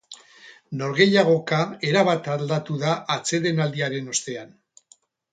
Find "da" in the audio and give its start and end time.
2.85-2.93